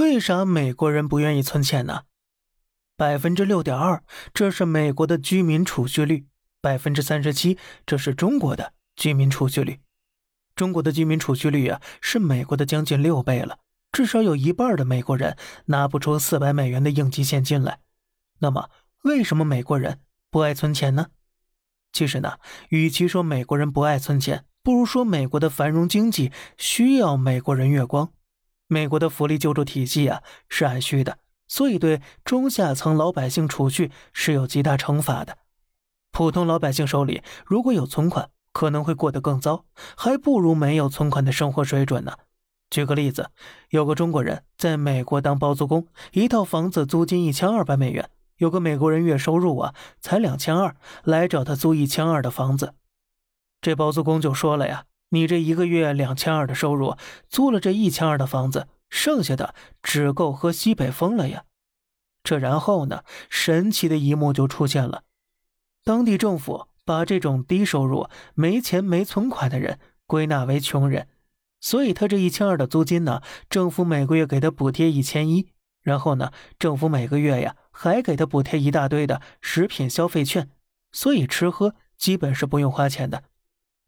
[0.00, 2.04] 为啥美国人不愿意存钱呢？
[2.96, 6.24] 百分之六点二，这是美国的居民储蓄率；
[6.62, 9.80] 百分之三十七，这是中国的居民储蓄率。
[10.56, 13.58] 中国的居民储蓄率啊，是美国的将近六倍了。
[13.92, 15.36] 至少有一半的美国人
[15.66, 17.80] 拿不出四百美元的应急现金来。
[18.38, 18.70] 那么，
[19.02, 21.08] 为什么美国人不爱存钱呢？
[21.92, 22.38] 其实呢，
[22.70, 28.10] 与其说美国人不爱存钱，不如说美国的繁荣经济需要美国人月光。
[28.72, 31.18] 美国的福利救助体系啊是按需的，
[31.48, 35.38] 所以对中下层老百姓储蓄是有极大惩罚的。
[36.12, 39.64] 普通老百姓手里如果有存款，可能会过得更糟，
[39.96, 42.12] 还不如没有存款的生活水准呢。
[42.70, 43.30] 举个例子，
[43.70, 48.08] 有个中国人在美国当包租公，一套房子租金一千二百美元。
[48.36, 52.74] 有个美国人月收入啊才两千二，来找他租一千二的房子。
[53.60, 56.96] 这包租公就说了呀：“你这一个月两千二的收入，
[57.28, 61.44] 租了这一千二的房子，剩下的只够喝西北风了呀。”
[62.22, 65.04] 这然后呢，神奇的一幕就出现了，
[65.82, 71.08] 当地政府把这种低收入、没钱没存款的人归纳为穷人。
[71.60, 75.48] 所以他这一千二的租金呢，政府每个月给他补贴一千一，
[75.82, 80.50] 然后呢，政府每个月呀还给他补贴一大堆的食品消费券，
[80.92, 83.24] 所以吃喝基本是不用花钱的。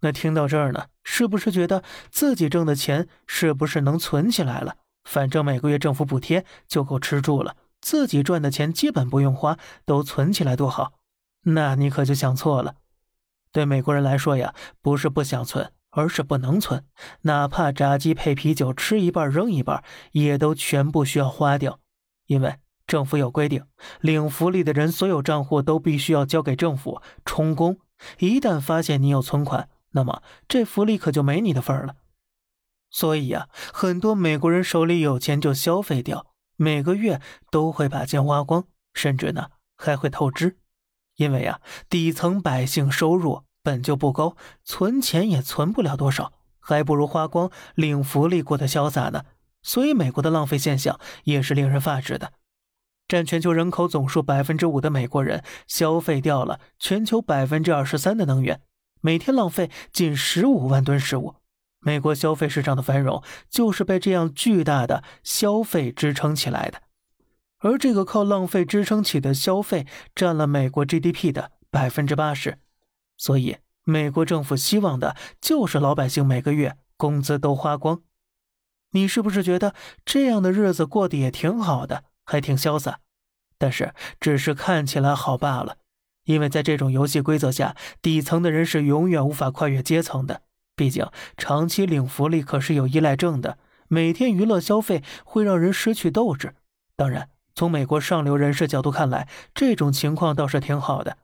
[0.00, 4.76] 那听到这儿呢，是不是觉得自己挣的钱是不是能存起来了？
[5.04, 10.92] 反正每个月政府补贴就够吃住了，自己赚的钱基本不用花，都存起来多好？
[11.42, 12.74] 那你可就想错了。
[13.52, 15.72] 对美国人来说呀，不是不想存。
[15.90, 16.84] 而是不能存，
[17.22, 19.82] 哪怕炸鸡配啤酒，吃一半扔一半，
[20.12, 21.80] 也都全部需要花掉。
[22.26, 23.64] 因为政府有规定，
[24.02, 27.78] 领福利的人所有账户都必须要交给政府充公。
[28.18, 31.96] 一旦发现你有存款，那么这福利可就没你的份了。
[32.90, 38.64] 所以呀，很多美国人手里有钱就消费掉，每个月都会把钱花光，
[38.94, 40.58] 甚至呢还会透支。
[41.16, 43.44] 因为呀，底层百姓收入。
[43.60, 49.24] 本就不高，存钱也存不了多少，还不如花光领福利过得潇洒呢。
[49.60, 52.32] 所以，美国的浪费现象也是令人发指的。
[53.06, 58.62] 占全球人口总数百分之五的美国人，消费掉了全球百分之二十三的能源，
[59.00, 61.36] 每天浪费近十五万吨食物。
[61.80, 66.82] 美国消费市场的繁荣，就是被这样巨大的消费支撑起来的。
[67.58, 72.58] 而这个靠浪费支撑起的消费，占了美国 GDP 的百分之八十。
[73.16, 78.02] 所以，美国政府希望的就是老百姓每个月工资都花光。
[78.92, 83.00] 你是不是觉得这样的日子过得也挺好的，还挺潇洒？
[83.56, 85.78] 但是，只是看起来好罢了。
[86.28, 90.42] 因为在这种游戏规则下，底层的人是永远无法跨越阶层的。
[90.76, 91.08] 毕竟，
[91.38, 93.56] 长期领福利可是有依赖症的，
[93.88, 96.54] 每天娱乐消费会让人失去斗志。
[96.94, 101.16] 当然，从美国上流人士角度看来，这种情况倒是挺好的。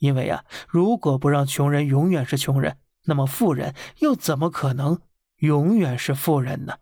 [0.00, 5.00] 因为啊，如果不让穷人永远是穷人，那么富人又怎么可能
[5.36, 6.78] 永远是富人呢？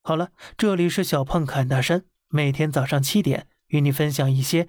[0.00, 4.68] 好了，这里是小胖侃大山，每天早上七点与你分享一些